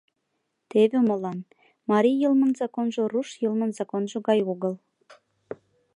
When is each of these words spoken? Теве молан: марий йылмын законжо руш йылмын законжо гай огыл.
Теве 0.69 0.99
молан: 1.07 1.39
марий 1.89 2.17
йылмын 2.23 2.51
законжо 2.59 3.03
руш 3.13 3.29
йылмын 3.41 3.71
законжо 3.77 4.17
гай 4.27 4.39
огыл. 4.53 4.73